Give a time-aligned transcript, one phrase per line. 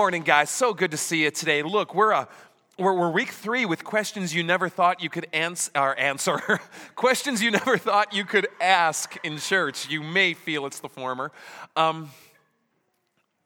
[0.00, 0.48] morning, guys.
[0.48, 1.62] So good to see you today.
[1.62, 2.26] Look, we're a
[2.78, 6.58] we're, we're week three with questions you never thought you could ans- or answer.
[6.94, 9.90] questions you never thought you could ask in church.
[9.90, 11.32] You may feel it's the former.
[11.76, 12.08] Um,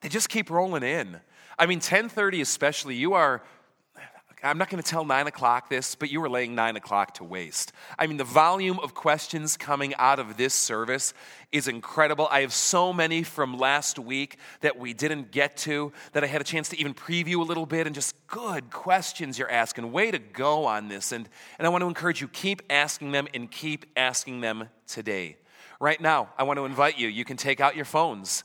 [0.01, 1.19] they just keep rolling in.
[1.59, 2.95] I mean, 10:30 especially.
[2.95, 3.43] You are
[4.45, 7.25] I'm not going to tell nine o'clock this, but you were laying nine o'clock to
[7.25, 7.73] waste.
[7.99, 11.15] I mean, the volume of questions coming out of this service
[11.51, 12.29] is incredible.
[12.31, 16.43] I have so many from last week that we didn't get to that I had
[16.43, 19.91] a chance to even preview a little bit and just good questions you're asking.
[19.91, 21.13] Way to go on this.
[21.13, 21.27] And,
[21.59, 25.39] and I want to encourage you keep asking them and keep asking them today.
[25.81, 27.09] Right now, I want to invite you.
[27.09, 28.45] You can take out your phones.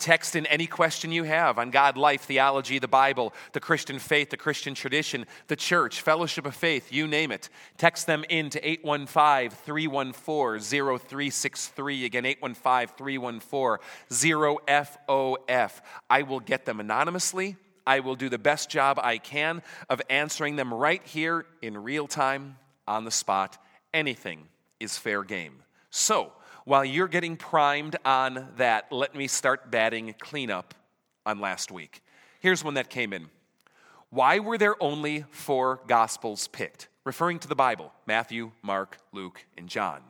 [0.00, 4.30] Text in any question you have on God, life, theology, the Bible, the Christian faith,
[4.30, 7.50] the Christian tradition, the church, fellowship of faith, you name it.
[7.76, 10.60] Text them in to 815 314
[10.98, 12.06] 0363.
[12.06, 15.80] Again, 815 314 0FOF.
[16.08, 17.56] I will get them anonymously.
[17.86, 22.06] I will do the best job I can of answering them right here in real
[22.06, 22.56] time,
[22.88, 23.58] on the spot.
[23.92, 24.48] Anything
[24.80, 25.62] is fair game.
[25.90, 26.32] So,
[26.70, 30.72] while you're getting primed on that, let me start batting cleanup
[31.26, 32.00] on last week.
[32.38, 33.26] Here's one that came in.
[34.10, 36.86] Why were there only four gospels picked?
[37.02, 40.00] Referring to the Bible Matthew, Mark, Luke, and John.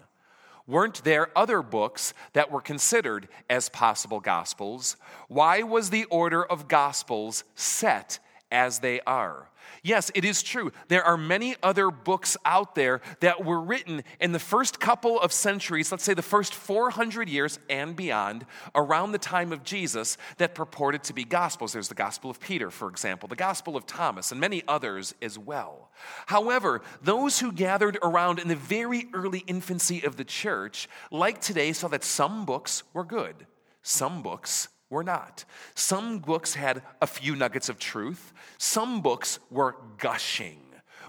[0.67, 4.99] Weren't there other books that were considered as possible gospels?
[5.29, 8.19] Why was the order of gospels set
[8.51, 9.51] as they are?
[9.83, 10.73] Yes, it is true.
[10.89, 15.33] There are many other books out there that were written in the first couple of
[15.33, 20.55] centuries, let's say the first 400 years and beyond, around the time of Jesus, that
[20.55, 21.73] purported to be gospels.
[21.73, 25.39] There's the Gospel of Peter, for example, the Gospel of Thomas, and many others as
[25.39, 25.91] well.
[26.27, 31.73] However, those who gathered around in the very early infancy of the church, like today,
[31.73, 33.47] saw that some books were good,
[33.83, 35.45] some books were not.
[35.75, 40.59] Some books had a few nuggets of truth, some books were gushing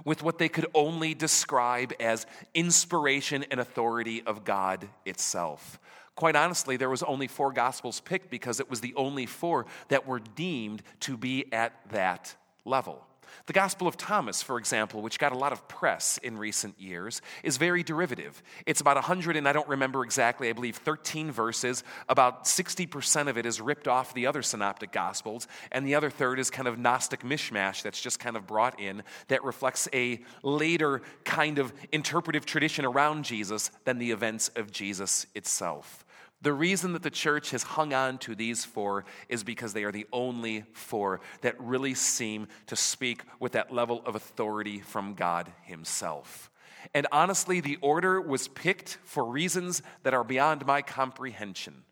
[0.05, 5.79] with what they could only describe as inspiration and authority of God itself.
[6.15, 10.07] Quite honestly, there was only four gospels picked because it was the only four that
[10.07, 13.05] were deemed to be at that level.
[13.47, 17.21] The Gospel of Thomas, for example, which got a lot of press in recent years,
[17.43, 18.41] is very derivative.
[18.65, 21.83] It's about 100, and I don't remember exactly, I believe 13 verses.
[22.07, 26.39] About 60% of it is ripped off the other synoptic Gospels, and the other third
[26.39, 31.01] is kind of Gnostic mishmash that's just kind of brought in that reflects a later
[31.23, 36.05] kind of interpretive tradition around Jesus than the events of Jesus itself.
[36.41, 39.91] The reason that the church has hung on to these four is because they are
[39.91, 45.51] the only four that really seem to speak with that level of authority from God
[45.63, 46.49] Himself.
[46.95, 51.83] And honestly, the order was picked for reasons that are beyond my comprehension.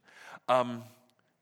[0.48, 0.84] Um,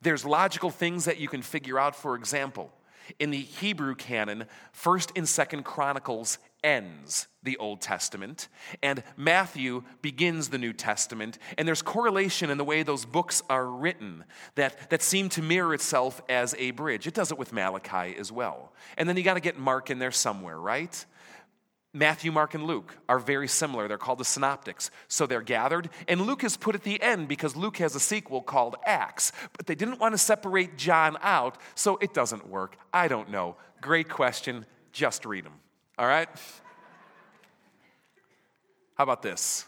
[0.01, 1.95] there's logical things that you can figure out.
[1.95, 2.71] For example,
[3.19, 8.49] in the Hebrew canon, 1st and 2nd Chronicles ends the Old Testament,
[8.83, 13.65] and Matthew begins the New Testament, and there's correlation in the way those books are
[13.65, 17.07] written that, that seem to mirror itself as a bridge.
[17.07, 18.73] It does it with Malachi as well.
[18.97, 21.05] And then you got to get Mark in there somewhere, right?
[21.93, 23.87] Matthew, Mark, and Luke are very similar.
[23.87, 24.91] They're called the synoptics.
[25.07, 28.41] So they're gathered, and Luke is put at the end because Luke has a sequel
[28.41, 29.31] called Acts.
[29.55, 32.75] But they didn't want to separate John out, so it doesn't work.
[32.93, 33.55] I don't know.
[33.79, 34.65] Great question.
[34.91, 35.53] Just read them.
[35.97, 36.29] All right?
[38.95, 39.65] How about this?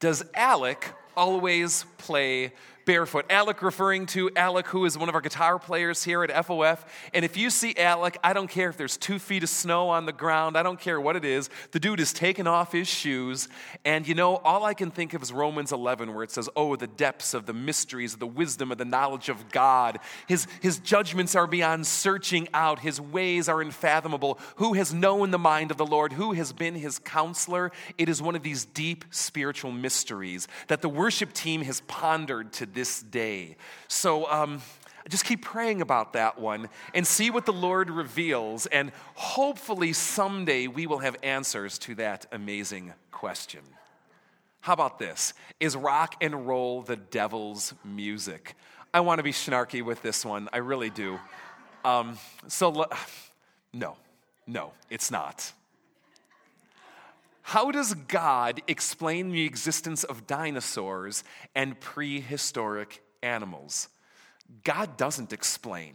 [0.00, 2.52] Does Alec always play
[2.88, 3.26] barefoot.
[3.28, 6.86] Alec referring to Alec, who is one of our guitar players here at FOF.
[7.12, 10.06] And if you see Alec, I don't care if there's two feet of snow on
[10.06, 11.50] the ground, I don't care what it is.
[11.72, 13.50] The dude is taking off his shoes.
[13.84, 16.76] And you know, all I can think of is Romans 11, where it says, Oh,
[16.76, 19.98] the depths of the mysteries, the wisdom of the knowledge of God.
[20.26, 24.38] His, his judgments are beyond searching out, his ways are unfathomable.
[24.56, 26.14] Who has known the mind of the Lord?
[26.14, 27.70] Who has been his counselor?
[27.98, 32.77] It is one of these deep spiritual mysteries that the worship team has pondered to
[32.78, 33.56] this day.
[33.88, 34.62] So um,
[35.08, 38.66] just keep praying about that one and see what the Lord reveals.
[38.66, 43.62] And hopefully, someday we will have answers to that amazing question.
[44.60, 45.34] How about this?
[45.58, 48.54] Is rock and roll the devil's music?
[48.94, 50.48] I want to be snarky with this one.
[50.52, 51.18] I really do.
[51.84, 52.16] Um,
[52.46, 52.86] so,
[53.72, 53.96] no,
[54.46, 55.52] no, it's not.
[57.48, 61.24] How does God explain the existence of dinosaurs
[61.54, 63.88] and prehistoric animals?
[64.64, 65.94] God doesn't explain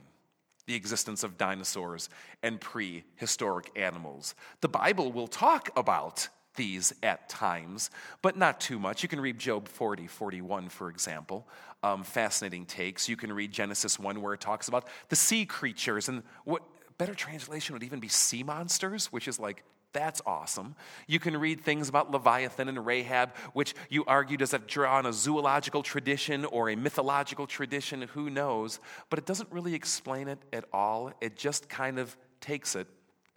[0.65, 2.09] the existence of dinosaurs
[2.41, 4.33] and prehistoric animals.
[4.61, 7.91] The Bible will talk about these at times,
[8.23, 9.03] but not too much.
[9.03, 11.47] You can read Job 40, 41, for example.
[11.83, 13.07] Um, fascinating takes.
[13.07, 16.63] You can read Genesis 1, where it talks about the sea creatures, and what
[16.97, 20.75] better translation would even be sea monsters, which is like that's awesome.
[21.07, 25.05] You can read things about Leviathan and Rahab, which you argue does that draw on
[25.05, 28.79] a zoological tradition or a mythological tradition, who knows?
[29.09, 31.11] But it doesn't really explain it at all.
[31.21, 32.87] It just kind of takes it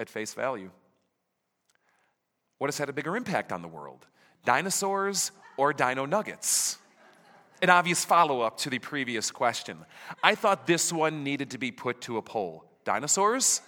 [0.01, 0.71] at face value.
[2.59, 4.07] What has had a bigger impact on the world?
[4.45, 6.79] Dinosaurs or dino nuggets?
[7.63, 9.79] An obvious follow up to the previous question.
[10.23, 12.65] I thought this one needed to be put to a poll.
[12.85, 13.63] Dinosaurs?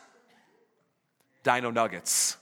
[1.42, 2.36] Dino nuggets.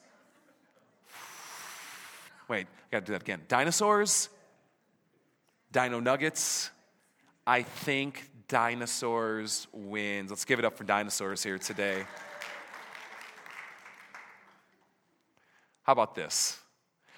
[2.48, 3.42] Wait, I gotta do that again.
[3.48, 4.28] Dinosaurs?
[5.72, 6.70] Dino nuggets?
[7.46, 10.30] I think dinosaurs wins.
[10.30, 12.04] Let's give it up for dinosaurs here today.
[15.82, 16.58] How about this?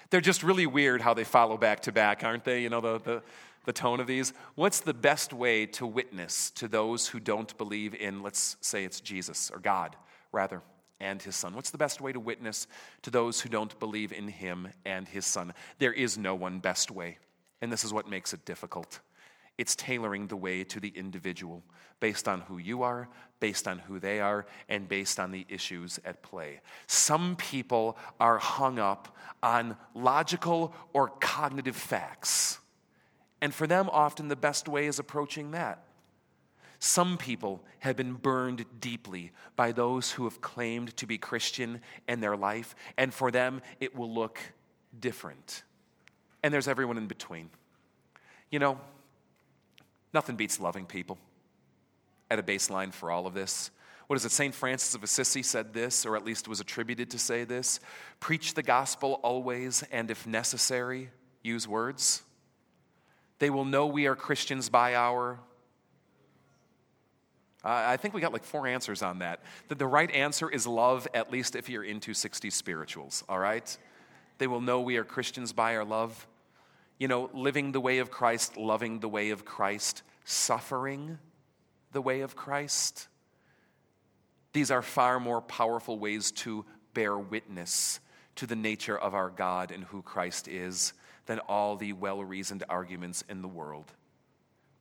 [0.09, 2.61] They're just really weird how they follow back to back, aren't they?
[2.61, 3.23] You know, the, the,
[3.65, 4.33] the tone of these.
[4.55, 8.99] What's the best way to witness to those who don't believe in, let's say it's
[8.99, 9.95] Jesus or God,
[10.31, 10.61] rather,
[10.99, 11.55] and his son?
[11.55, 12.67] What's the best way to witness
[13.03, 15.53] to those who don't believe in him and his son?
[15.77, 17.17] There is no one best way,
[17.61, 18.99] and this is what makes it difficult.
[19.57, 21.63] It's tailoring the way to the individual
[21.99, 23.09] based on who you are,
[23.41, 26.61] based on who they are, and based on the issues at play.
[26.87, 32.59] Some people are hung up on logical or cognitive facts.
[33.41, 35.83] And for them, often the best way is approaching that.
[36.79, 42.21] Some people have been burned deeply by those who have claimed to be Christian in
[42.21, 44.39] their life, and for them, it will look
[44.97, 45.63] different.
[46.41, 47.49] And there's everyone in between.
[48.49, 48.79] You know,
[50.13, 51.17] Nothing beats loving people
[52.31, 53.71] at a baseline for all of this.
[54.07, 54.31] What is it?
[54.31, 54.55] St.
[54.55, 57.79] Francis of Assisi said this, or at least was attributed to say this
[58.19, 61.11] Preach the gospel always, and if necessary,
[61.43, 62.23] use words.
[63.37, 65.39] They will know we are Christians by our.
[67.63, 69.41] I think we got like four answers on that.
[69.67, 73.77] That the right answer is love, at least if you're into 60s spirituals, all right?
[74.37, 76.27] They will know we are Christians by our love
[76.99, 81.17] you know, living the way of Christ, loving the way of Christ, suffering
[81.93, 83.07] the way of Christ.
[84.51, 88.01] These are far more powerful ways to bear witness
[88.35, 90.93] to the nature of our God and who Christ is
[91.25, 93.91] than all the well reasoned arguments in the world.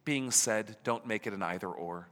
[0.05, 2.09] Being said, don't make it an either or,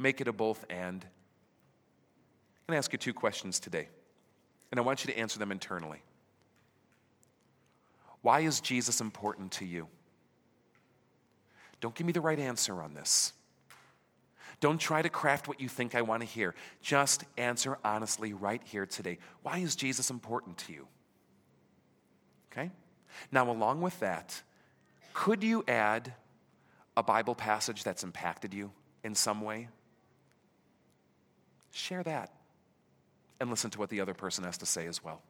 [0.00, 1.04] make it a both and.
[1.04, 3.88] I'm going to ask you two questions today,
[4.70, 6.02] and I want you to answer them internally.
[8.22, 9.88] Why is Jesus important to you?
[11.80, 13.32] Don't give me the right answer on this.
[14.60, 16.54] Don't try to craft what you think I want to hear.
[16.82, 19.18] Just answer honestly right here today.
[19.42, 20.86] Why is Jesus important to you?
[22.52, 22.70] Okay?
[23.32, 24.42] Now, along with that,
[25.14, 26.12] could you add
[26.96, 28.70] a Bible passage that's impacted you
[29.02, 29.68] in some way?
[31.72, 32.32] Share that
[33.40, 35.22] and listen to what the other person has to say as well.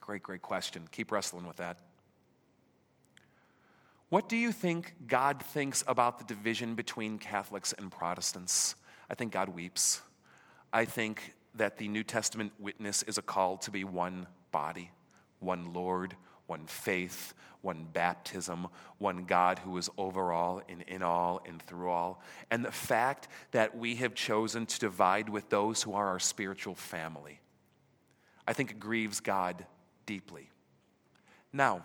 [0.00, 0.88] Great, great question.
[0.90, 1.78] Keep wrestling with that.
[4.08, 8.74] What do you think God thinks about the division between Catholics and Protestants?
[9.10, 10.00] I think God weeps.
[10.72, 14.90] I think that the New Testament witness is a call to be one body,
[15.40, 16.16] one Lord,
[16.48, 18.66] one faith, one baptism,
[18.98, 22.20] one God who is over all and in all and through all.
[22.50, 26.74] And the fact that we have chosen to divide with those who are our spiritual
[26.74, 27.40] family,
[28.46, 29.64] I think grieves God
[30.06, 30.50] deeply.
[31.52, 31.84] Now,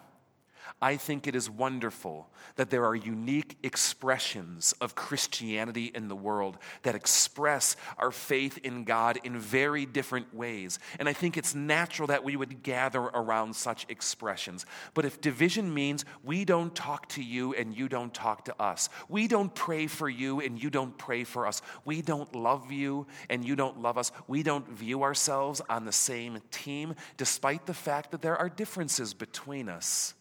[0.82, 6.58] I think it is wonderful that there are unique expressions of Christianity in the world
[6.84, 10.79] that express our faith in God in very different ways.
[11.00, 14.65] And I think it's natural that we would gather around such expressions.
[14.93, 18.89] But if division means we don't talk to you and you don't talk to us,
[19.10, 23.08] we don't pray for you and you don't pray for us, we don't love you
[23.29, 27.74] and you don't love us, we don't view ourselves on the same team, despite the
[27.74, 30.13] fact that there are differences between us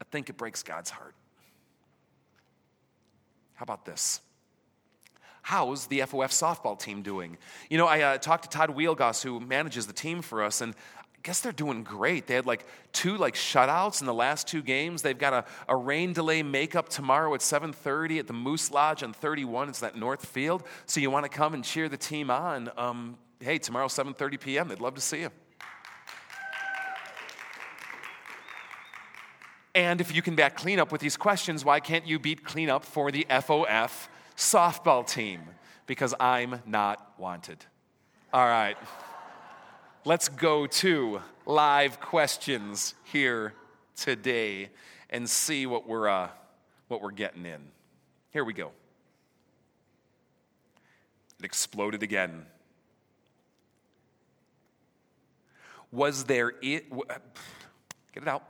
[0.00, 1.14] I think it breaks God's heart.
[3.54, 4.20] How about this?
[5.42, 7.36] How's the FOF softball team doing?
[7.68, 10.74] You know, I uh, talked to Todd Wheelgoss, who manages the team for us, and
[10.96, 12.26] I guess they're doing great.
[12.26, 15.02] They had like two like shutouts in the last two games.
[15.02, 19.12] They've got a, a rain delay makeup tomorrow at 7:30 at the Moose Lodge on
[19.12, 19.68] 31.
[19.68, 20.62] It's that North Field.
[20.86, 22.70] So you want to come and cheer the team on?
[22.76, 24.68] Um, hey, tomorrow 7:30 p.m.
[24.68, 25.30] They'd love to see you.
[29.74, 33.12] And if you can back cleanup with these questions, why can't you beat cleanup for
[33.12, 35.42] the FOF softball team?
[35.86, 37.64] Because I'm not wanted.
[38.32, 38.76] All right.
[40.04, 43.54] Let's go to live questions here
[43.96, 44.70] today
[45.08, 46.28] and see what we're, uh,
[46.88, 47.60] what we're getting in.
[48.30, 48.72] Here we go.
[51.38, 52.46] It exploded again.
[55.92, 56.90] Was there it
[58.12, 58.49] get it out?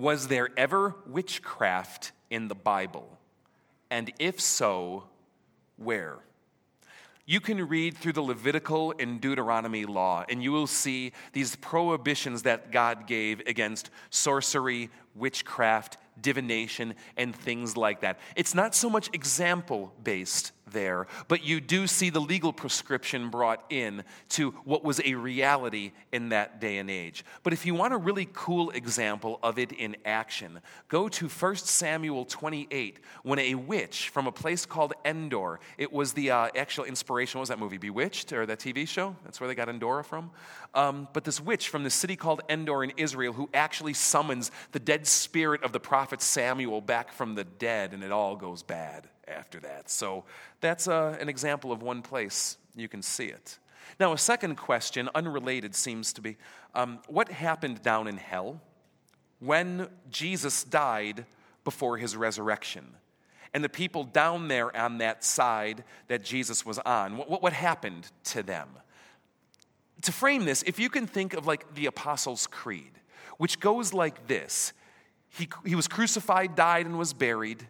[0.00, 3.18] Was there ever witchcraft in the Bible?
[3.90, 5.04] And if so,
[5.76, 6.16] where?
[7.26, 12.44] You can read through the Levitical and Deuteronomy law, and you will see these prohibitions
[12.44, 18.18] that God gave against sorcery, witchcraft, divination, and things like that.
[18.36, 23.64] It's not so much example based there, but you do see the legal prescription brought
[23.70, 27.24] in to what was a reality in that day and age.
[27.42, 31.56] But if you want a really cool example of it in action, go to 1
[31.56, 36.84] Samuel 28 when a witch from a place called Endor, it was the uh, actual
[36.84, 39.16] inspiration, what was that movie, Bewitched, or that TV show?
[39.24, 40.30] That's where they got Endora from.
[40.74, 44.78] Um, but this witch from the city called Endor in Israel who actually summons the
[44.78, 49.08] dead spirit of the prophet Samuel back from the dead, and it all goes bad
[49.28, 49.90] after that.
[49.90, 50.24] So
[50.60, 53.58] that's uh, an example of one place you can see it.
[53.98, 56.36] Now, a second question, unrelated, seems to be
[56.74, 58.60] um, what happened down in hell
[59.40, 61.26] when Jesus died
[61.64, 62.84] before his resurrection?
[63.52, 68.10] And the people down there on that side that Jesus was on, what, what happened
[68.24, 68.68] to them?
[70.02, 72.92] To frame this, if you can think of like the Apostles' Creed,
[73.38, 74.72] which goes like this
[75.30, 77.66] he, he was crucified, died, and was buried.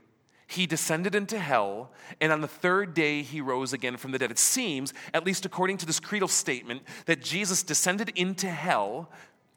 [0.47, 4.33] He descended into hell, and on the third day he rose again from the dead.
[4.33, 9.11] It seems, at least according to this creedal statement, that Jesus descended into hell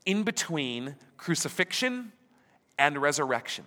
[0.06, 2.12] in between crucifixion
[2.78, 3.66] and resurrection.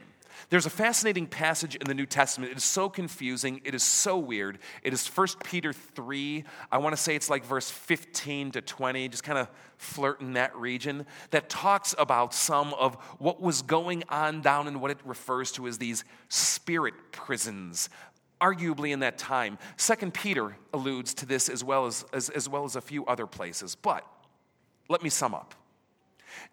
[0.50, 2.52] There's a fascinating passage in the New Testament.
[2.52, 3.60] It is so confusing.
[3.64, 4.58] It is so weird.
[4.82, 6.44] It is 1 Peter 3.
[6.70, 10.34] I want to say it's like verse 15 to 20, just kind of flirt in
[10.34, 14.98] that region, that talks about some of what was going on down in what it
[15.04, 17.88] refers to as these spirit prisons
[18.40, 19.58] arguably in that time.
[19.76, 23.26] Second Peter alludes to this as well as, as, as well as a few other
[23.26, 23.74] places.
[23.74, 24.06] But
[24.88, 25.54] let me sum up.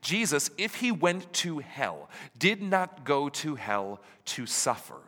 [0.02, 5.00] Jesus, if he went to hell, did not go to hell to suffer.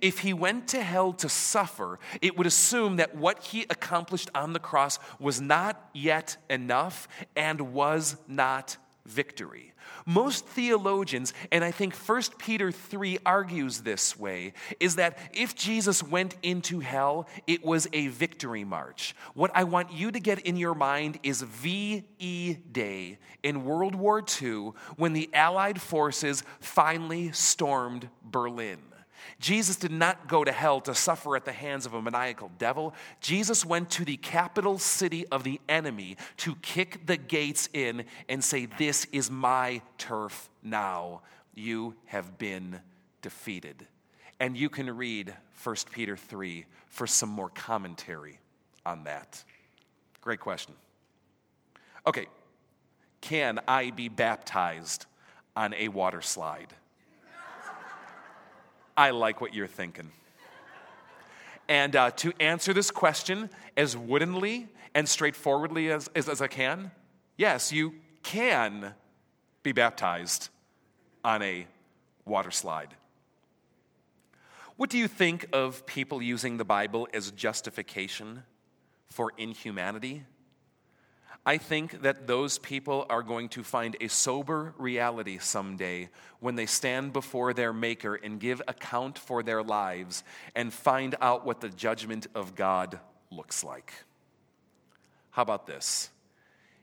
[0.00, 4.52] If he went to hell to suffer, it would assume that what he accomplished on
[4.52, 9.72] the cross was not yet enough and was not victory.
[10.04, 16.02] Most theologians, and I think 1 Peter 3 argues this way, is that if Jesus
[16.02, 19.14] went into hell, it was a victory march.
[19.34, 24.24] What I want you to get in your mind is VE Day in World War
[24.42, 28.78] II when the Allied forces finally stormed Berlin.
[29.38, 32.94] Jesus did not go to hell to suffer at the hands of a maniacal devil.
[33.20, 38.42] Jesus went to the capital city of the enemy to kick the gates in and
[38.42, 41.22] say, This is my turf now.
[41.54, 42.80] You have been
[43.22, 43.86] defeated.
[44.38, 48.38] And you can read 1 Peter 3 for some more commentary
[48.84, 49.42] on that.
[50.20, 50.74] Great question.
[52.06, 52.26] Okay,
[53.20, 55.06] can I be baptized
[55.56, 56.72] on a water slide?
[58.96, 60.10] I like what you're thinking.
[61.68, 66.90] And uh, to answer this question as woodenly and straightforwardly as, as, as I can,
[67.36, 68.94] yes, you can
[69.62, 70.48] be baptized
[71.24, 71.66] on a
[72.24, 72.94] water slide.
[74.76, 78.42] What do you think of people using the Bible as justification
[79.10, 80.24] for inhumanity?
[81.48, 86.08] I think that those people are going to find a sober reality someday
[86.40, 90.24] when they stand before their Maker and give account for their lives
[90.56, 92.98] and find out what the judgment of God
[93.30, 93.92] looks like.
[95.30, 96.10] How about this?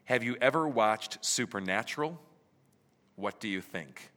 [0.05, 2.17] Have you ever watched Supernatural?
[3.17, 4.11] What do you think?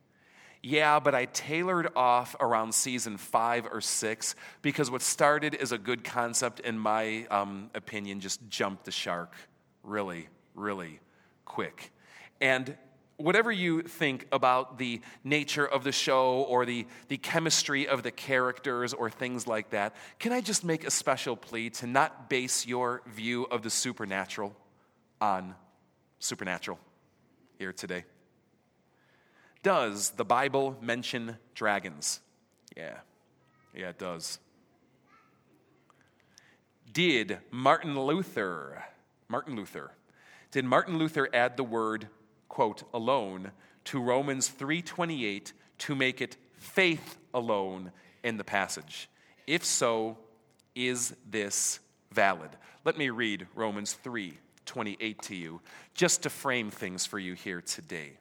[0.62, 5.78] Yeah, but I tailored off around season five or six because what started as a
[5.78, 9.34] good concept, in my um, opinion, just jumped the shark,
[9.82, 10.98] really really
[11.44, 11.92] quick.
[12.40, 12.76] And
[13.16, 18.10] whatever you think about the nature of the show or the, the chemistry of the
[18.10, 22.66] characters or things like that, can I just make a special plea to not base
[22.66, 24.54] your view of the supernatural
[25.20, 25.54] on
[26.18, 26.78] supernatural
[27.58, 28.04] here today?
[29.62, 32.20] Does the Bible mention dragons?
[32.76, 32.98] Yeah,
[33.74, 34.38] yeah, it does.
[36.92, 38.84] Did Martin Luther,
[39.28, 39.90] Martin Luther,
[40.56, 42.08] did Martin Luther add the word,
[42.48, 43.52] quote, alone
[43.84, 49.10] to Romans 3:28 to make it faith alone in the passage?
[49.46, 50.16] If so,
[50.74, 52.48] is this valid?
[52.86, 55.60] Let me read Romans 3 28 to you,
[55.92, 58.16] just to frame things for you here today.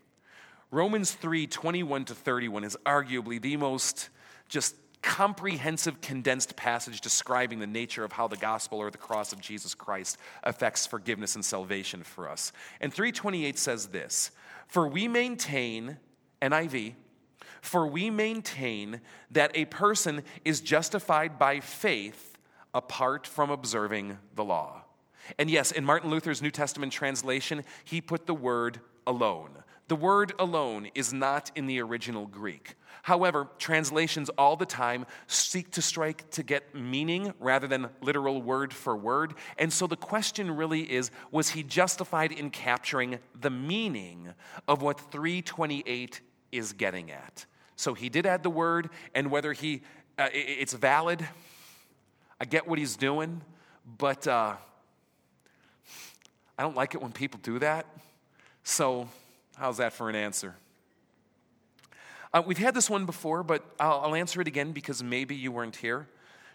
[0.72, 4.10] Romans 3 21 to 31 is arguably the most
[4.50, 9.40] just comprehensive, condensed passage describing the nature of how the gospel or the cross of
[9.40, 12.52] Jesus Christ affects forgiveness and salvation for us.
[12.82, 14.32] And 328 says this
[14.68, 16.00] For we maintain,
[16.42, 16.96] NIV,
[17.62, 22.38] for we maintain that a person is justified by faith
[22.74, 24.82] apart from observing the law.
[25.38, 29.52] And yes, in Martin Luther's New Testament translation, he put the word alone.
[29.88, 32.76] The word alone is not in the original Greek.
[33.04, 38.74] However, translations all the time seek to strike to get meaning rather than literal word
[38.74, 39.36] for word.
[39.60, 44.34] And so the question really is was he justified in capturing the meaning
[44.68, 47.46] of what 328 is getting at?
[47.76, 49.84] So he did add the word, and whether he
[50.18, 51.28] uh, it's valid,
[52.40, 53.42] I get what he's doing,
[53.98, 54.56] but uh,
[56.58, 57.86] I don't like it when people do that.
[58.64, 59.10] So,
[59.58, 60.56] how's that for an answer?
[62.34, 65.52] Uh, we've had this one before, but I'll, I'll answer it again because maybe you
[65.52, 66.08] weren't here.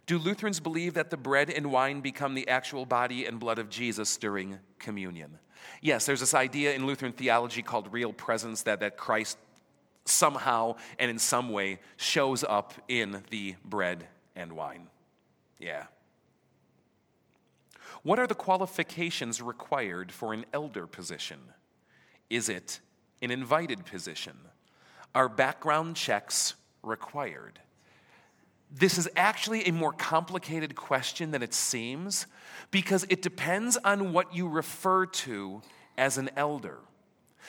[0.07, 3.71] Do Lutherans believe that the bread and wine become the actual body and blood of
[3.71, 5.39] Jesus during communion?
[5.81, 9.39] Yes, there's this idea in Lutheran theology called real presence that, that Christ
[10.05, 14.89] somehow and in some way shows up in the bread and wine.
[15.59, 15.85] Yeah.
[18.03, 21.39] What are the qualifications required for an elder position?
[22.29, 22.81] Is it
[23.23, 24.37] an invited position?
[25.15, 27.59] Are background checks required?
[28.73, 32.27] This is actually a more complicated question than it seems
[32.71, 35.61] because it depends on what you refer to
[35.99, 36.79] as an elder.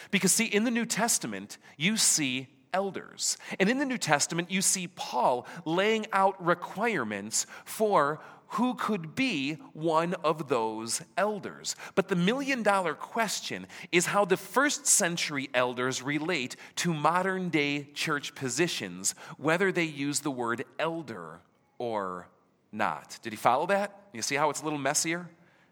[0.10, 3.38] Because, see, in the New Testament, you see elders.
[3.60, 8.20] And in the New Testament, you see Paul laying out requirements for
[8.52, 11.76] who could be one of those elders.
[11.96, 17.88] But the million dollar question is how the first century elders relate to modern day
[17.94, 21.40] church positions, whether they use the word elder
[21.78, 22.28] or
[22.74, 23.20] not.
[23.22, 24.08] Did he follow that?
[24.14, 25.30] You see how it's a little messier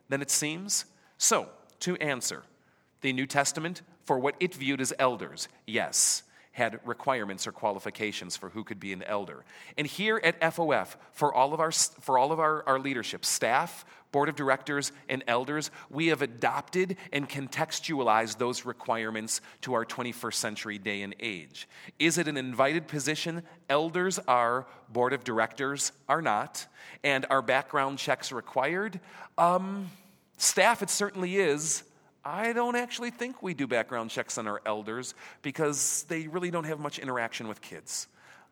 [0.07, 0.85] than it seems?
[1.17, 1.49] So,
[1.81, 2.43] to answer,
[3.01, 8.49] the New Testament, for what it viewed as elders, yes had requirements or qualifications for
[8.49, 9.45] who could be an elder.
[9.77, 13.85] And here at FOF, for all of our, for all of our, our leadership, staff,
[14.11, 20.33] board of directors, and elders, we have adopted and contextualized those requirements to our 21st
[20.33, 21.67] century day and age.
[21.99, 23.43] Is it an invited position?
[23.69, 26.65] Elders are, board of directors are not.
[27.03, 28.99] And are background checks required?
[29.37, 29.89] Um,
[30.37, 31.83] staff, it certainly is.
[32.23, 36.65] I don't actually think we do background checks on our elders because they really don't
[36.65, 38.07] have much interaction with kids.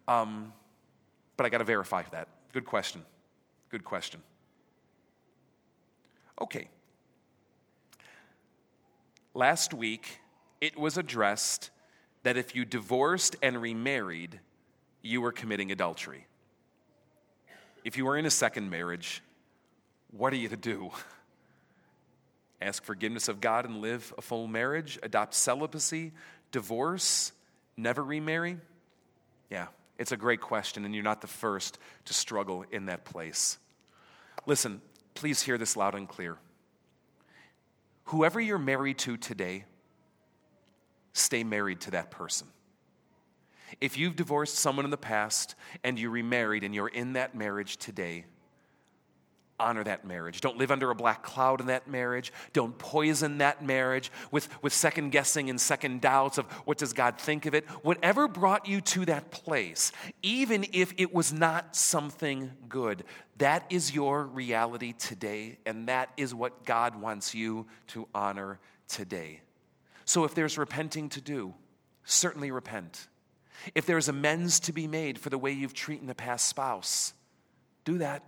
[0.08, 0.54] Um,
[1.36, 2.30] but I got to verify that.
[2.54, 3.04] Good question.
[3.70, 4.22] Good question.
[6.42, 6.70] Okay.
[9.34, 10.20] Last week,
[10.62, 11.70] it was addressed
[12.24, 14.40] that if you divorced and remarried,
[15.02, 16.26] you were committing adultery.
[17.84, 19.22] If you were in a second marriage,
[20.12, 20.92] what are you to do?
[22.62, 26.12] ask forgiveness of God and live a full marriage, adopt celibacy,
[26.52, 27.32] divorce,
[27.76, 28.58] never remarry?
[29.50, 29.68] Yeah,
[29.98, 33.58] it's a great question, and you're not the first to struggle in that place.
[34.46, 34.82] Listen,
[35.14, 36.38] please hear this loud and clear.
[38.06, 39.66] Whoever you're married to today,
[41.14, 42.48] stay married to that person.
[43.82, 47.78] If you've divorced someone in the past and you remarried and you're in that marriage
[47.78, 48.26] today,
[49.60, 50.42] honor that marriage.
[50.42, 52.32] Don't live under a black cloud in that marriage.
[52.54, 57.18] Don't poison that marriage with, with second guessing and second doubts of what does God
[57.18, 57.66] think of it.
[57.82, 59.92] Whatever brought you to that place,
[60.22, 63.04] even if it was not something good,
[63.40, 69.42] that is your reality today, and that is what God wants you to honor today.
[70.06, 71.54] So if there's repenting to do,
[72.06, 73.08] certainly repent.
[73.76, 77.14] If there's amends to be made for the way you've treated the past spouse,
[77.86, 78.24] do that.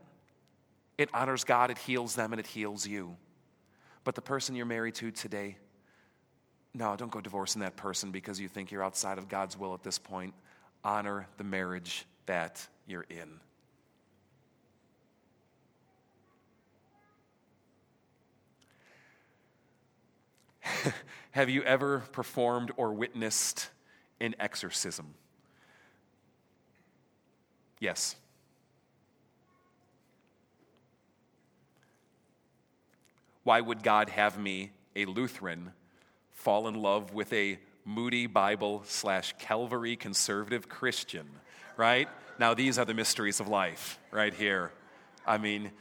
[1.00, 3.16] It honors God, it heals them, and it heals you.
[4.04, 5.56] But the person you're married to today,
[6.74, 9.82] no, don't go divorcing that person because you think you're outside of God's will at
[9.82, 10.34] this point.
[10.84, 13.40] Honor the marriage that you're in.
[21.32, 23.70] Have you ever performed or witnessed
[24.20, 25.14] an exorcism?
[27.80, 28.18] Yes.
[33.50, 35.72] Why would God have me, a Lutheran,
[36.34, 41.28] fall in love with a Moody Bible slash Calvary conservative Christian,
[41.76, 42.08] right?
[42.38, 44.72] Now, these are the mysteries of life right here.
[45.26, 45.72] I mean,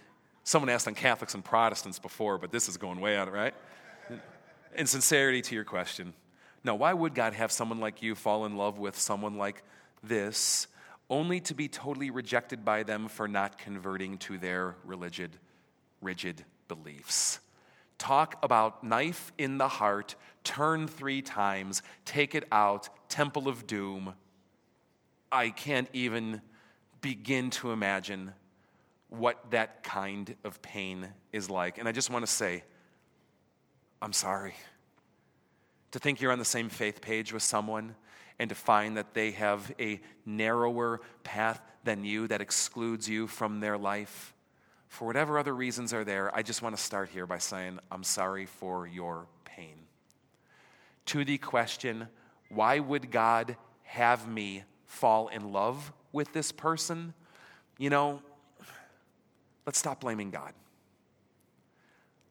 [0.45, 3.53] someone asked on Catholics and Protestants before, but this is going way out, right?
[4.75, 6.15] in sincerity to your question,
[6.65, 9.63] no, why would God have someone like you fall in love with someone like
[10.03, 10.69] this,
[11.11, 15.37] only to be totally rejected by them for not converting to their rigid,
[16.01, 17.41] rigid beliefs?
[17.99, 24.15] Talk about knife in the heart, turn three times, take it out, temple of doom.
[25.31, 26.41] I can't even
[27.01, 28.33] begin to imagine
[29.09, 31.79] what that kind of pain is like.
[31.79, 32.63] And I just want to say,
[34.01, 34.55] I'm sorry.
[35.93, 37.95] To think you're on the same faith page with someone
[38.39, 43.61] and to find that they have a narrower path than you that excludes you from
[43.61, 44.35] their life.
[44.89, 48.03] For whatever other reasons are there, I just want to start here by saying, I'm
[48.03, 49.75] sorry for your pain.
[51.07, 52.09] To the question,
[52.49, 57.13] why would God have me fall in love with this person?
[57.79, 58.23] You know,
[59.67, 60.53] let's stop blaming God.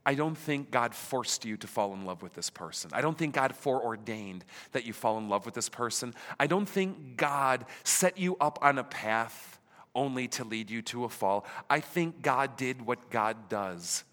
[0.04, 2.92] I don't think God forced you to fall in love with this person.
[2.94, 6.16] I don't think God foreordained that you fall in love with this person.
[6.40, 9.57] I don't think God set you up on a path
[9.98, 11.46] only to lead you to a fall.
[11.70, 14.06] I think God did what God does.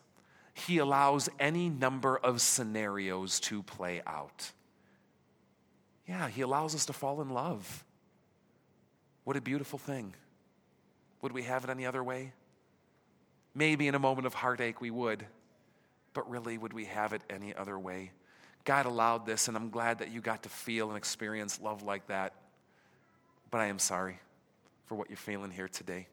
[0.55, 4.51] He allows any number of scenarios to play out.
[6.09, 7.85] Yeah, He allows us to fall in love.
[9.23, 10.15] What a beautiful thing.
[11.23, 12.33] Would we have it any other way?
[13.55, 15.25] Maybe in a moment of heartache we would
[16.15, 18.13] but really, would we have it any other way?
[18.65, 22.07] God allowed this, and I'm glad that you got to feel and experience love like
[22.07, 22.33] that.
[23.51, 24.21] But I am sorry
[24.87, 26.07] for what you're feeling here today.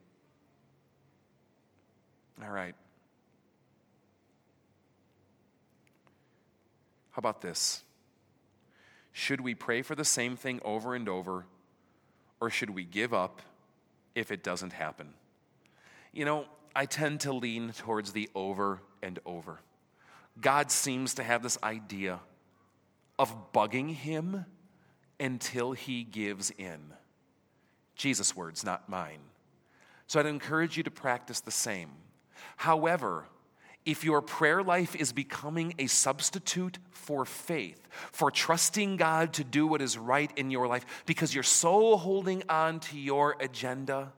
[2.43, 2.75] All right.
[7.11, 7.83] How about this?
[9.11, 11.45] Should we pray for the same thing over and over,
[12.39, 13.41] or should we give up
[14.15, 15.09] if it doesn't happen?
[16.13, 19.59] You know, I tend to lean towards the over and over.
[20.39, 22.19] God seems to have this idea
[23.19, 24.45] of bugging him
[25.19, 26.93] until he gives in.
[27.95, 29.19] Jesus' words, not mine.
[30.07, 31.89] So I'd encourage you to practice the same.
[32.57, 33.25] However,
[33.85, 39.65] if your prayer life is becoming a substitute for faith, for trusting God to do
[39.65, 44.11] what is right in your life because you're so holding on to your agenda,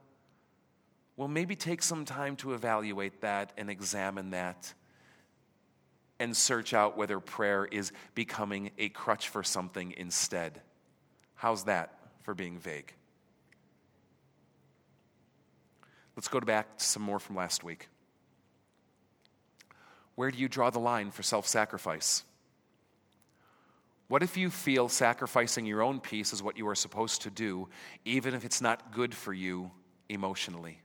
[1.15, 4.73] well, maybe take some time to evaluate that and examine that
[6.19, 10.62] and search out whether prayer is becoming a crutch for something instead.
[11.36, 12.93] How's that for being vague?
[16.15, 17.88] Let's go back to some more from last week.
[20.15, 22.23] Where do you draw the line for self sacrifice?
[24.08, 27.69] What if you feel sacrificing your own peace is what you are supposed to do,
[28.06, 29.71] even if it's not good for you
[30.08, 30.80] emotionally?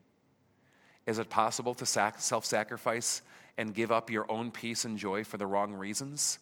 [1.05, 3.21] Is it possible to sac- self sacrifice
[3.59, 6.39] and give up your own peace and joy for the wrong reasons?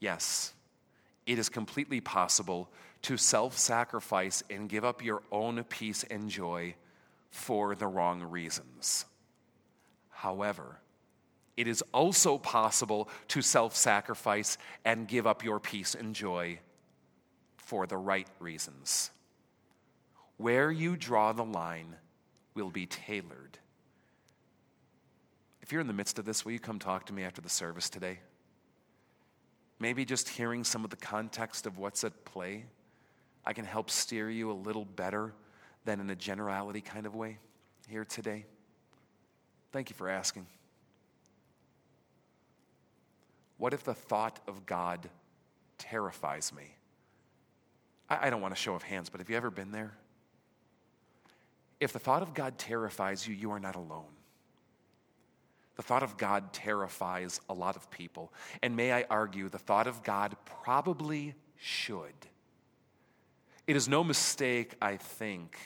[0.00, 0.54] Yes,
[1.26, 2.68] it is completely possible
[3.02, 6.74] to self sacrifice and give up your own peace and joy
[7.30, 9.04] for the wrong reasons.
[10.10, 10.80] However,
[11.56, 16.60] it is also possible to self sacrifice and give up your peace and joy
[17.56, 19.10] for the right reasons.
[20.36, 21.96] Where you draw the line
[22.54, 23.58] will be tailored
[25.68, 27.50] if you're in the midst of this, will you come talk to me after the
[27.50, 28.20] service today?
[29.78, 32.64] Maybe just hearing some of the context of what's at play,
[33.44, 35.34] I can help steer you a little better
[35.88, 37.38] than in a generality kind of way
[37.88, 38.44] here today.
[39.72, 40.46] Thank you for asking.
[43.56, 45.08] What if the thought of God
[45.78, 46.74] terrifies me?
[48.10, 49.94] I, I don't want to show of hands, but have you ever been there?
[51.80, 54.12] If the thought of God terrifies you, you are not alone.
[55.76, 58.30] The thought of God terrifies a lot of people.
[58.62, 62.12] And may I argue, the thought of God probably should.
[63.66, 65.56] It is no mistake, I think,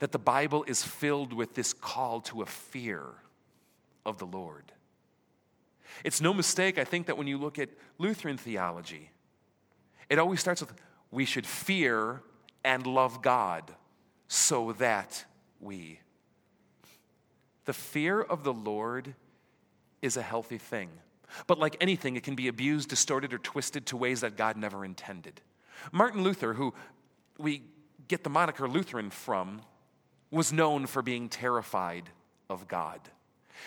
[0.00, 3.04] that the Bible is filled with this call to a fear
[4.04, 4.72] of the Lord.
[6.04, 9.10] It's no mistake, I think, that when you look at Lutheran theology,
[10.08, 10.72] it always starts with
[11.10, 12.22] we should fear
[12.64, 13.72] and love God
[14.28, 15.24] so that
[15.60, 16.00] we.
[17.64, 19.14] The fear of the Lord
[20.02, 20.88] is a healthy thing.
[21.46, 24.84] But like anything, it can be abused, distorted, or twisted to ways that God never
[24.84, 25.40] intended.
[25.92, 26.74] Martin Luther, who
[27.38, 27.62] we
[28.08, 29.62] get the moniker Lutheran from,
[30.30, 32.10] was known for being terrified
[32.48, 33.00] of God.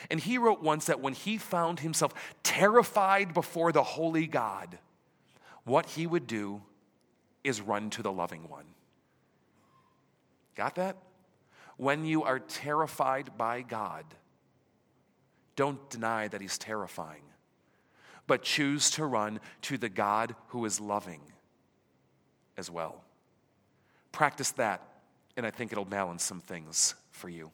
[0.10, 4.80] And he wrote once that when he found himself terrified before the holy God,
[5.66, 6.62] what he would do
[7.44, 8.66] is run to the loving one.
[10.56, 10.98] Got that?
[11.78, 14.06] When you are terrified by God,
[15.56, 17.24] don't deny that he's terrifying.
[18.28, 21.22] but choose to run to the God who is loving
[22.58, 23.04] as well.
[24.12, 24.82] Practice that,
[25.36, 27.52] and I think it'll balance some things for you.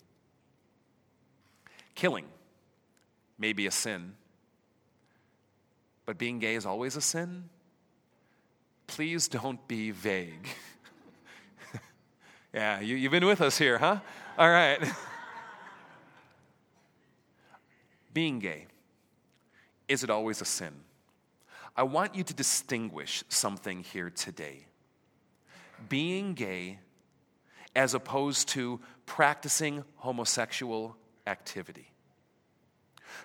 [1.95, 2.25] Killing
[3.37, 4.13] may be a sin,
[6.05, 7.45] but being gay is always a sin.
[8.87, 10.47] Please don't be vague.
[12.53, 13.99] yeah, you, you've been with us here, huh?
[14.37, 14.81] All right.
[18.13, 18.65] being gay,
[19.87, 20.73] is it always a sin?
[21.75, 24.65] I want you to distinguish something here today.
[25.87, 26.79] Being gay
[27.75, 30.95] as opposed to practicing homosexual
[31.27, 31.91] activity.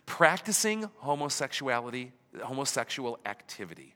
[0.06, 3.94] Practicing homosexuality, homosexual activity,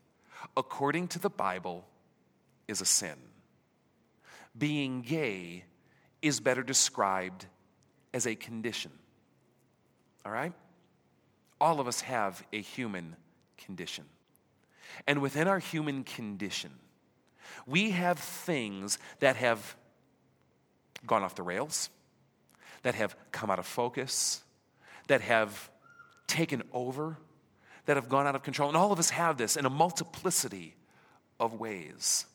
[0.56, 1.87] according to the Bible,
[2.66, 3.16] is a sin.
[4.56, 5.64] Being gay
[6.22, 7.46] is better described
[8.12, 8.90] as a condition.
[10.24, 10.52] All right?
[11.61, 13.16] All of us have a human
[13.56, 14.04] condition.
[15.06, 16.70] And within our human condition,
[17.66, 19.76] we have things that have
[21.06, 21.90] gone off the rails,
[22.82, 24.42] that have come out of focus,
[25.08, 25.70] that have
[26.26, 27.16] taken over,
[27.87, 28.68] that have gone out of control.
[28.68, 30.74] And all of us have this in a multiplicity
[31.40, 32.26] of ways.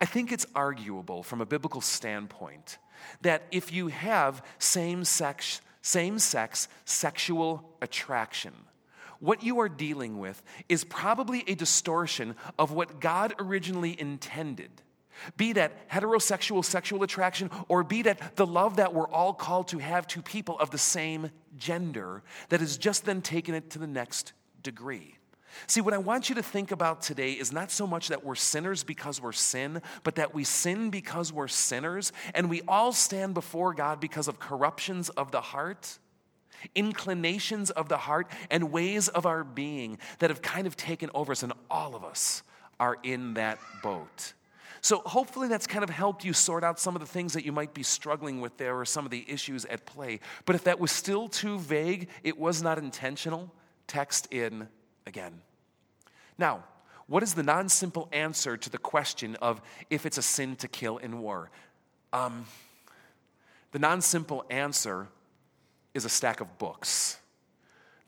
[0.00, 2.78] I think it's arguable from a biblical standpoint
[3.22, 8.52] that if you have same sex, same sex sexual attraction,
[9.18, 14.70] what you are dealing with is probably a distortion of what God originally intended.
[15.36, 19.78] Be that heterosexual sexual attraction, or be that the love that we're all called to
[19.78, 23.86] have to people of the same gender that has just then taken it to the
[23.86, 25.16] next degree.
[25.66, 28.34] See, what I want you to think about today is not so much that we're
[28.34, 33.34] sinners because we're sin, but that we sin because we're sinners, and we all stand
[33.34, 35.98] before God because of corruptions of the heart
[36.74, 41.32] inclinations of the heart, and ways of our being that have kind of taken over
[41.32, 42.42] us, and all of us
[42.78, 44.32] are in that boat.
[44.82, 47.52] So, hopefully, that's kind of helped you sort out some of the things that you
[47.52, 50.18] might be struggling with there or some of the issues at play.
[50.44, 53.52] But if that was still too vague, it was not intentional,
[53.86, 54.66] text in
[55.06, 55.40] again.
[56.36, 56.64] Now,
[57.06, 60.66] what is the non simple answer to the question of if it's a sin to
[60.68, 61.50] kill in war?
[62.12, 62.46] Um,
[63.70, 65.06] the non simple answer
[65.94, 67.18] is a stack of books.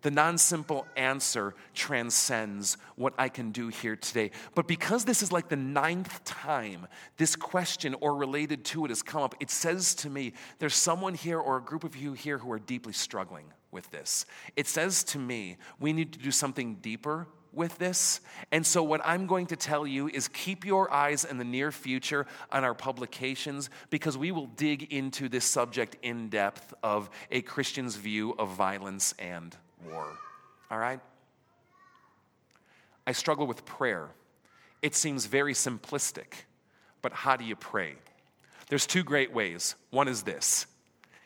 [0.05, 4.33] The non simple answer transcends what I can do here today.
[4.55, 6.87] But because this is like the ninth time
[7.17, 11.14] this question or related to it has come up, it says to me there's someone
[11.14, 14.27] here or a group of you here who are deeply struggling with this.
[14.57, 18.21] It says to me we need to do something deeper with this.
[18.53, 21.73] And so, what I'm going to tell you is keep your eyes in the near
[21.73, 27.40] future on our publications because we will dig into this subject in depth of a
[27.40, 30.07] Christian's view of violence and war.
[30.70, 31.01] All right?
[33.07, 34.09] I struggle with prayer.
[34.83, 36.44] It seems very simplistic,
[37.03, 37.94] but how do you pray?
[38.68, 39.75] There's two great ways.
[39.90, 40.66] One is this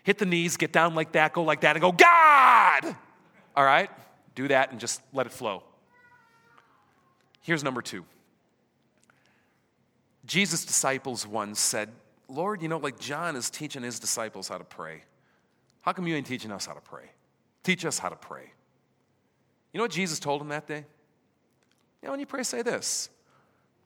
[0.02, 2.96] hit the knees, get down like that, go like that, and go, God!
[3.54, 3.90] All right?
[4.34, 5.62] Do that and just let it flow.
[7.42, 8.04] Here's number two
[10.24, 11.90] Jesus' disciples once said,
[12.28, 15.02] Lord, you know, like John is teaching his disciples how to pray.
[15.80, 17.10] How come you ain't teaching us how to pray?
[17.68, 18.50] Teach us how to pray.
[19.74, 20.86] You know what Jesus told him that day?
[22.00, 23.10] You know, when you pray, say this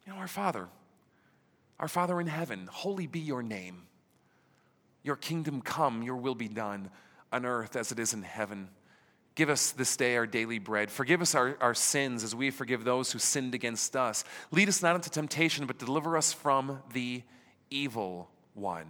[0.07, 0.69] You know, our Father,
[1.81, 3.83] our Father in heaven, holy be your name.
[5.03, 6.91] Your kingdom come, your will be done
[7.33, 8.69] on earth as it is in heaven.
[9.35, 10.89] Give us this day our daily bread.
[10.89, 14.23] Forgive us our, our sins as we forgive those who sinned against us.
[14.53, 17.25] Lead us not into temptation, but deliver us from the
[17.69, 18.87] evil one.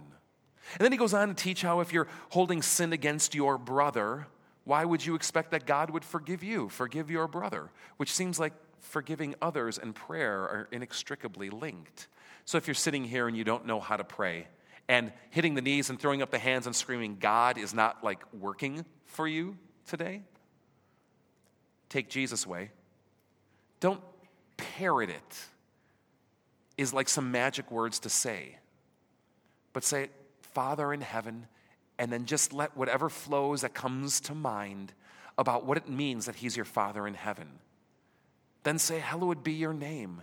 [0.73, 4.27] And then he goes on to teach how if you're holding sin against your brother,
[4.65, 6.69] why would you expect that God would forgive you?
[6.69, 12.07] Forgive your brother, which seems like forgiving others and prayer are inextricably linked.
[12.45, 14.47] So if you're sitting here and you don't know how to pray,
[14.87, 18.21] and hitting the knees and throwing up the hands and screaming, God is not like
[18.33, 20.21] working for you today,
[21.89, 22.71] take Jesus' way.
[23.79, 24.01] Don't
[24.57, 25.45] parrot it,
[26.77, 28.57] is like some magic words to say.
[29.71, 30.09] But say,
[30.41, 31.47] Father in heaven,
[32.03, 34.91] and then just let whatever flows that comes to mind
[35.37, 37.47] about what it means that He's your Father in heaven.
[38.63, 40.21] Then say, Hallowed be your name.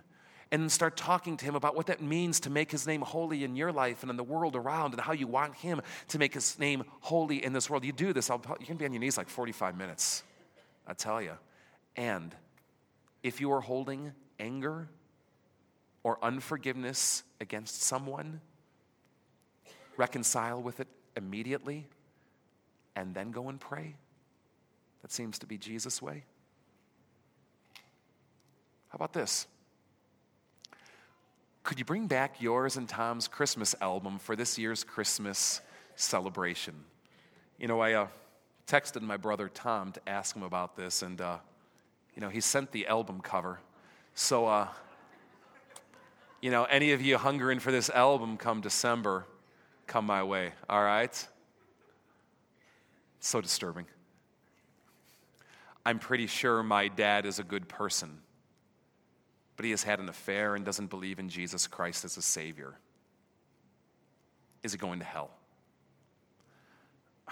[0.53, 3.57] And start talking to him about what that means to make his name holy in
[3.57, 6.59] your life and in the world around, and how you want him to make his
[6.59, 7.83] name holy in this world.
[7.83, 10.23] You do this, I'll, you can be on your knees like 45 minutes.
[10.87, 11.33] I tell you.
[11.97, 12.35] And
[13.23, 14.89] if you are holding anger
[16.03, 18.43] or unforgiveness against someone,
[19.97, 21.87] reconcile with it immediately
[22.97, 23.95] and then go and pray.
[25.03, 26.25] That seems to be Jesus' way.
[28.89, 29.47] How about this?
[31.63, 35.61] Could you bring back yours and Tom's Christmas album for this year's Christmas
[35.95, 36.75] celebration?
[37.59, 38.07] You know, I uh,
[38.67, 41.37] texted my brother Tom to ask him about this, and, uh,
[42.15, 43.61] you know, he sent the album cover.
[44.15, 44.69] So, uh,
[46.41, 49.27] you know, any of you hungering for this album come December,
[49.91, 51.29] come my way, all right?
[53.19, 53.87] So disturbing.
[55.85, 58.21] I'm pretty sure my dad is a good person,
[59.57, 62.79] but he has had an affair and doesn't believe in Jesus Christ as a Savior.
[64.63, 65.33] Is he going to hell?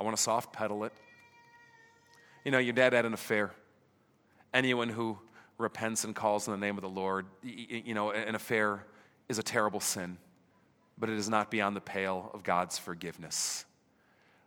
[0.00, 0.94] I want to soft pedal it.
[2.42, 3.52] You know, your dad had an affair.
[4.54, 5.18] Anyone who
[5.58, 8.86] repents and calls in the name of the Lord, you know, an affair
[9.28, 10.16] is a terrible sin,
[10.98, 13.64] but it is not beyond the pale of God's forgiveness.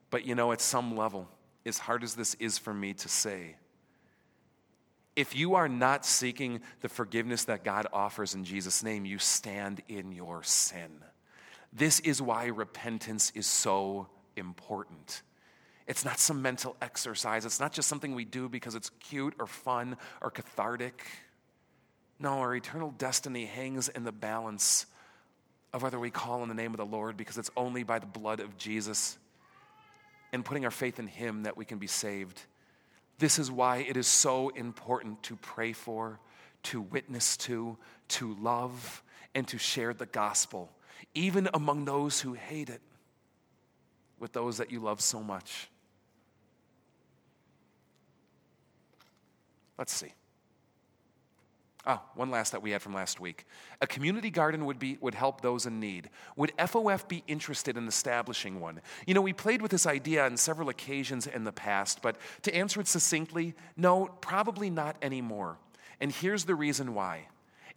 [0.09, 1.27] But you know, at some level,
[1.65, 3.55] as hard as this is for me to say,
[5.15, 9.81] if you are not seeking the forgiveness that God offers in Jesus' name, you stand
[9.89, 11.03] in your sin.
[11.73, 15.23] This is why repentance is so important.
[15.87, 17.45] It's not some mental exercise.
[17.45, 21.03] It's not just something we do because it's cute or fun or cathartic.
[22.19, 24.85] No, our eternal destiny hangs in the balance
[25.77, 28.07] of whether we call on the name of the Lord because it's only by the
[28.07, 29.17] blood of Jesus
[30.33, 32.41] and putting our faith in Him that we can be saved.
[33.19, 36.19] This is why it is so important to pray for,
[36.63, 37.77] to witness to,
[38.09, 39.03] to love,
[39.35, 40.71] and to share the gospel,
[41.13, 42.81] even among those who hate it,
[44.19, 45.69] with those that you love so much.
[49.77, 50.11] Let's see.
[51.89, 53.45] Oh, one last that we had from last week.
[53.81, 56.09] A community garden would, be, would help those in need.
[56.35, 58.81] Would FOF be interested in establishing one?
[59.05, 62.53] You know, we played with this idea on several occasions in the past, but to
[62.53, 65.59] answer it succinctly, no, probably not anymore.
[66.01, 67.27] And here's the reason why.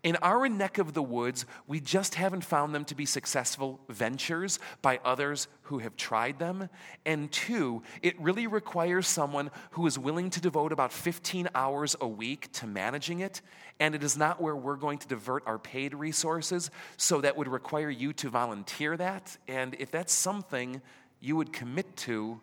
[0.03, 4.59] In our neck of the woods, we just haven't found them to be successful ventures
[4.81, 6.71] by others who have tried them.
[7.05, 12.09] And two, it really requires someone who is willing to devote about 15 hours a
[12.09, 13.43] week to managing it.
[13.79, 16.71] And it is not where we're going to divert our paid resources.
[16.97, 19.37] So that would require you to volunteer that.
[19.49, 20.81] And if that's something
[21.21, 22.41] you would commit to,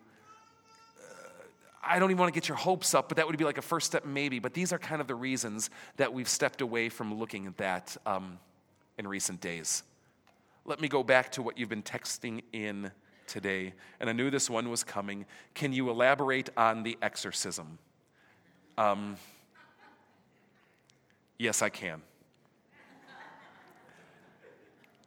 [1.88, 3.62] I don't even want to get your hopes up, but that would be like a
[3.62, 4.40] first step, maybe.
[4.40, 7.98] But these are kind of the reasons that we've stepped away from looking at that
[8.06, 8.40] um,
[8.98, 9.84] in recent days.
[10.66, 12.92] Let me go back to what you've been texting in
[13.28, 13.74] today.
[14.00, 15.26] And I knew this one was coming.
[15.54, 17.78] Can you elaborate on the exorcism?
[18.78, 19.18] Um,
[21.38, 22.02] yes, I can.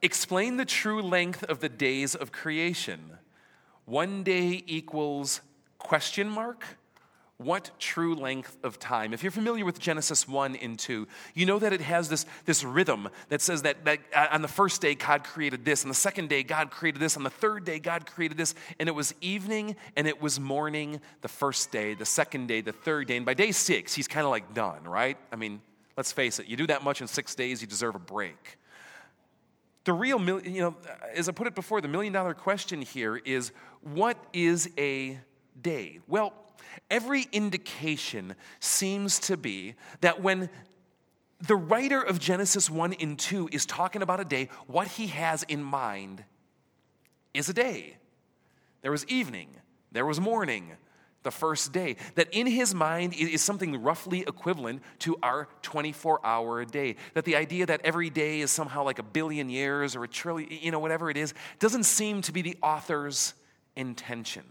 [0.01, 3.17] Explain the true length of the days of creation.
[3.85, 5.41] One day equals
[5.83, 6.65] question mark?
[7.41, 9.13] What true length of time?
[9.13, 12.63] If you're familiar with genesis 1 and 2 you know that it has this, this
[12.63, 15.95] rhythm that says that, that uh, on the first day god created this on the
[15.95, 19.15] second day god created this on the third day god created this and it was
[19.21, 23.25] evening and it was morning the first day the second day the third day and
[23.25, 25.17] by day six he's kind of like done right?
[25.31, 25.61] I mean
[25.97, 28.59] let's face it you do that much in six days you deserve a break.
[29.85, 30.75] The real you know
[31.15, 35.19] as i put it before the million dollar question here is what is a
[35.59, 35.99] day?
[36.07, 36.33] Well,
[36.89, 40.49] every indication seems to be that when
[41.39, 45.43] the writer of Genesis 1 and 2 is talking about a day, what he has
[45.43, 46.23] in mind
[47.33, 47.97] is a day.
[48.81, 49.49] There was evening,
[49.91, 50.71] there was morning,
[51.23, 51.97] the first day.
[52.15, 56.95] That in his mind is something roughly equivalent to our 24 hour day.
[57.13, 60.49] That the idea that every day is somehow like a billion years or a trillion,
[60.51, 63.33] you know, whatever it is, doesn't seem to be the author's
[63.75, 64.43] intention.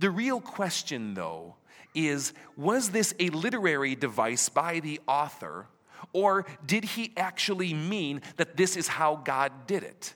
[0.00, 1.56] The real question, though,
[1.94, 5.66] is was this a literary device by the author,
[6.12, 10.14] or did he actually mean that this is how God did it?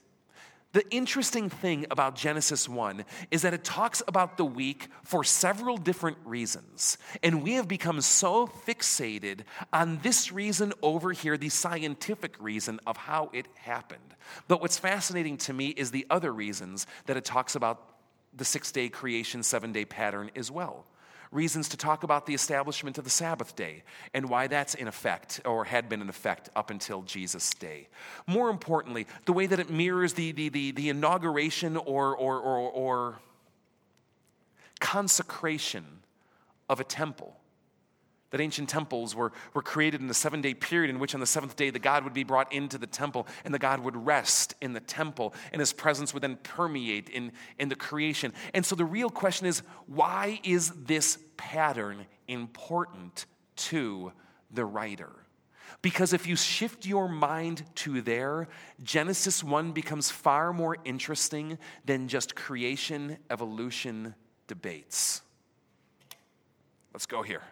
[0.71, 5.77] The interesting thing about Genesis 1 is that it talks about the week for several
[5.77, 6.99] different reasons.
[7.23, 9.39] And we have become so fixated
[9.73, 14.15] on this reason over here, the scientific reason of how it happened.
[14.47, 17.88] But what's fascinating to me is the other reasons that it talks about
[18.39, 20.85] the six day creation, seven day pattern as well.
[21.31, 23.83] Reasons to talk about the establishment of the Sabbath day
[24.15, 27.87] and why that's in effect or had been in effect up until Jesus' day.
[28.25, 32.57] More importantly, the way that it mirrors the, the, the, the inauguration or, or, or,
[32.71, 33.19] or
[34.79, 35.85] consecration
[36.67, 37.38] of a temple
[38.31, 41.25] that ancient temples were, were created in the seven day period in which on the
[41.25, 44.55] seventh day the God would be brought into the temple and the God would rest
[44.61, 48.33] in the temple and his presence would then permeate in, in the creation.
[48.53, 53.25] And so the real question is why is this pattern important
[53.55, 54.11] to
[54.51, 55.11] the writer?
[55.81, 58.49] Because if you shift your mind to there,
[58.83, 64.13] Genesis 1 becomes far more interesting than just creation evolution
[64.47, 65.21] debates.
[66.93, 67.43] Let's go here.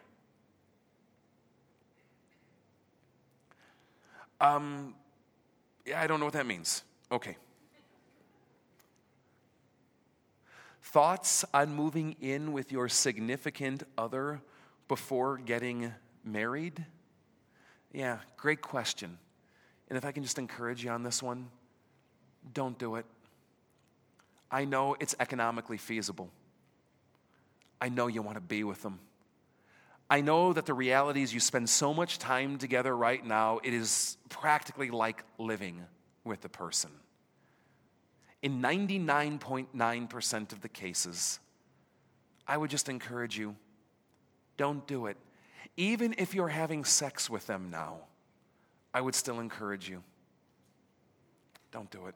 [4.40, 4.94] Um,
[5.86, 6.84] yeah, I don't know what that means.
[7.12, 7.38] Okay.
[10.84, 14.42] Thoughts on moving in with your significant other
[14.88, 16.86] before getting married?
[17.92, 19.18] Yeah, great question.
[19.90, 21.50] And if I can just encourage you on this one,
[22.54, 23.06] don't do it.
[24.50, 26.30] I know it's economically feasible.
[27.82, 29.00] I know you want to be with them.
[30.10, 33.74] I know that the reality is you spend so much time together right now, it
[33.74, 35.84] is practically like living
[36.24, 36.92] with the person.
[38.42, 41.40] In 99.9% of the cases,
[42.48, 43.56] I would just encourage you
[44.56, 45.18] don't do it.
[45.76, 48.00] Even if you're having sex with them now,
[48.94, 50.04] I would still encourage you
[51.72, 52.16] don't do it.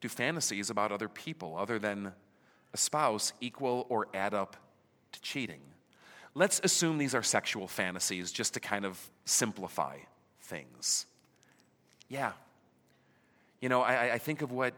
[0.00, 2.12] Do fantasies about other people, other than
[2.72, 4.56] a spouse equal or add up
[5.12, 5.60] to cheating?
[6.34, 9.98] Let's assume these are sexual fantasies just to kind of simplify
[10.40, 11.06] things.
[12.08, 12.32] Yeah.
[13.60, 14.74] You know, I, I think of what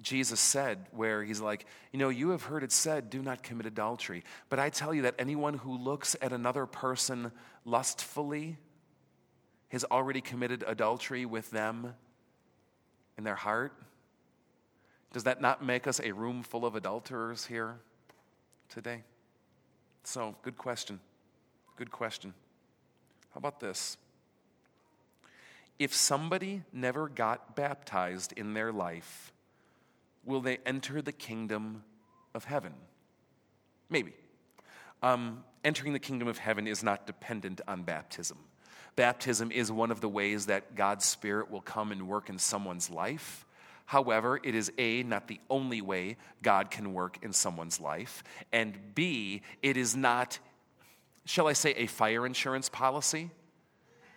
[0.00, 3.66] Jesus said, where he's like, You know, you have heard it said, do not commit
[3.66, 4.24] adultery.
[4.48, 7.30] But I tell you that anyone who looks at another person
[7.64, 8.58] lustfully
[9.68, 11.94] has already committed adultery with them
[13.16, 13.72] in their heart.
[15.14, 17.76] Does that not make us a room full of adulterers here
[18.68, 19.04] today?
[20.02, 20.98] So, good question.
[21.76, 22.34] Good question.
[23.32, 23.96] How about this?
[25.78, 29.32] If somebody never got baptized in their life,
[30.24, 31.84] will they enter the kingdom
[32.34, 32.74] of heaven?
[33.88, 34.14] Maybe.
[35.00, 38.38] Um, entering the kingdom of heaven is not dependent on baptism.
[38.96, 42.90] Baptism is one of the ways that God's Spirit will come and work in someone's
[42.90, 43.46] life.
[43.86, 48.76] However, it is A, not the only way God can work in someone's life, and
[48.94, 50.38] B, it is not,
[51.26, 53.30] shall I say, a fire insurance policy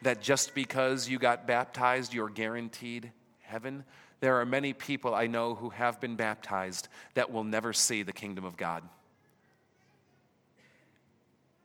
[0.03, 3.11] that just because you got baptized, you're guaranteed
[3.41, 3.83] heaven.
[4.19, 8.13] There are many people I know who have been baptized that will never see the
[8.13, 8.83] kingdom of God.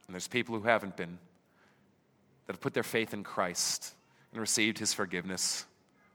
[0.06, 1.18] And there's people who haven't been,
[2.46, 3.94] that have put their faith in Christ
[4.32, 5.66] and received his forgiveness,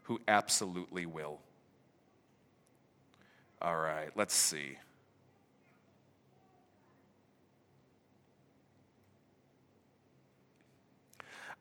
[0.04, 1.40] who absolutely will.
[3.62, 4.78] All right, let's see.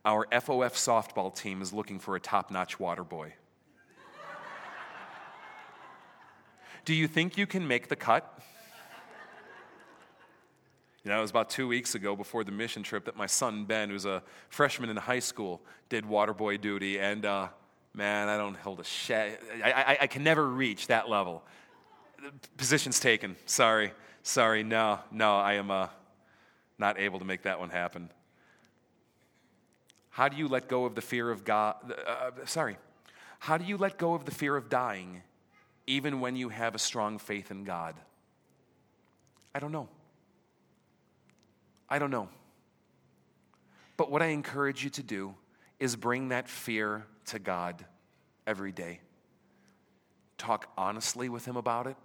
[0.05, 3.35] Our FOF softball team is looking for a top notch water boy.
[6.85, 8.39] Do you think you can make the cut?
[11.03, 13.65] You know, it was about two weeks ago before the mission trip that my son
[13.65, 17.01] Ben, who's a freshman in high school, did water boy duty.
[17.01, 17.49] And uh,
[17.95, 18.85] man, I don't hold a.
[19.13, 21.43] I, I, I can never reach that level
[22.57, 23.37] position's taken.
[23.47, 23.93] Sorry.
[24.23, 24.63] Sorry.
[24.63, 25.89] No, no, I am uh,
[26.79, 28.11] not able to make that one happen.
[30.11, 31.77] How do you let go of the fear of God?
[32.07, 32.79] Uh, sorry.
[33.39, 35.23] How do you let go of the fear of dying
[35.87, 37.95] even when you have a strong faith in God?
[39.55, 39.89] I don't know.
[41.89, 42.29] I don't know.
[43.97, 45.35] But what I encourage you to do
[45.79, 47.85] is bring that fear to God
[48.47, 49.01] every day.
[50.39, 51.97] Talk honestly with Him about it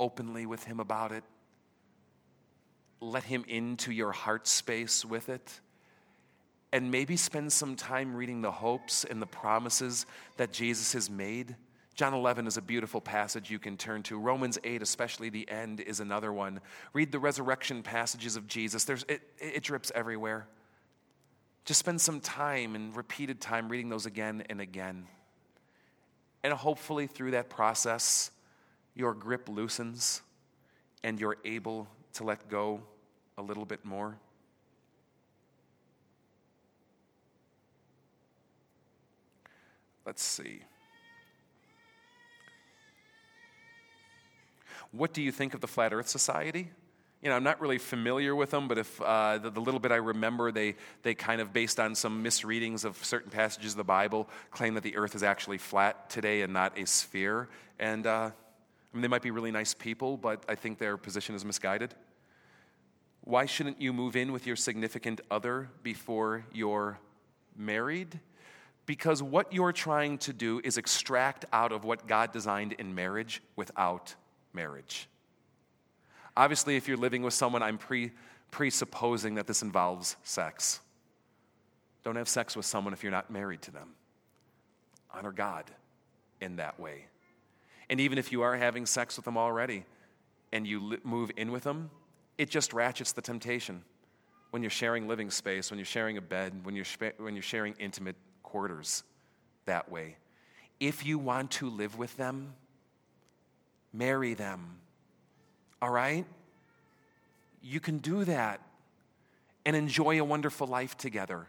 [0.00, 1.22] openly with Him about it.
[3.00, 5.60] Let Him into your heart space with it.
[6.72, 11.54] And maybe spend some time reading the hopes and the promises that Jesus has made.
[11.94, 14.18] John 11 is a beautiful passage you can turn to.
[14.18, 16.60] Romans 8, especially the end, is another one.
[16.92, 18.84] Read the resurrection passages of Jesus.
[18.84, 20.46] There's, it, it drips everywhere.
[21.64, 25.06] Just spend some time and repeated time reading those again and again.
[26.42, 28.30] And hopefully, through that process,
[29.00, 30.20] your grip loosens
[31.02, 32.82] and you're able to let go
[33.38, 34.18] a little bit more?
[40.04, 40.60] Let's see.
[44.92, 46.70] What do you think of the Flat Earth Society?
[47.22, 49.92] You know, I'm not really familiar with them, but if uh, the, the, little bit
[49.92, 53.84] I remember, they, they kind of, based on some misreadings of certain passages of the
[53.84, 57.48] Bible, claim that the earth is actually flat today and not a sphere.
[57.78, 58.30] And uh,
[58.92, 61.94] I mean, they might be really nice people, but I think their position is misguided.
[63.22, 66.98] Why shouldn't you move in with your significant other before you're
[67.56, 68.18] married?
[68.86, 73.42] Because what you're trying to do is extract out of what God designed in marriage
[73.54, 74.14] without
[74.52, 75.08] marriage.
[76.36, 78.12] Obviously, if you're living with someone, I'm pre
[78.50, 80.80] presupposing that this involves sex.
[82.02, 83.90] Don't have sex with someone if you're not married to them.
[85.12, 85.70] Honor God
[86.40, 87.06] in that way.
[87.90, 89.84] And even if you are having sex with them already
[90.52, 91.90] and you li- move in with them,
[92.38, 93.82] it just ratchets the temptation
[94.50, 96.86] when you're sharing living space, when you're sharing a bed, when you're,
[97.18, 99.02] when you're sharing intimate quarters
[99.66, 100.16] that way.
[100.78, 102.54] If you want to live with them,
[103.92, 104.78] marry them.
[105.82, 106.24] All right?
[107.60, 108.60] You can do that
[109.66, 111.48] and enjoy a wonderful life together.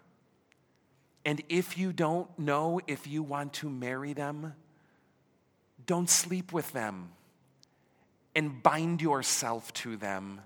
[1.23, 4.53] And if you don't know if you want to marry them,
[5.85, 7.09] don't sleep with them
[8.35, 10.41] and bind yourself to them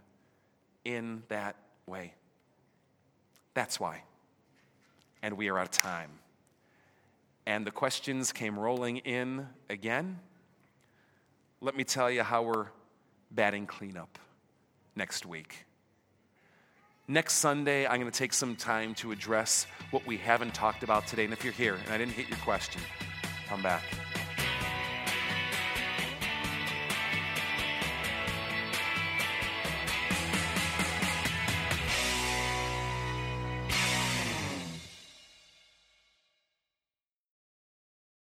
[0.83, 1.55] in that
[1.85, 2.13] way.
[3.53, 4.03] That's why.
[5.21, 6.11] And we are out of time.
[7.45, 10.19] And the questions came rolling in again.
[11.61, 12.67] Let me tell you how we're
[13.31, 14.17] batting cleanup
[14.95, 15.65] next week.
[17.07, 21.05] Next Sunday, I'm going to take some time to address what we haven't talked about
[21.05, 21.23] today.
[21.25, 22.81] And if you're here and I didn't hit your question,
[23.47, 23.83] come back.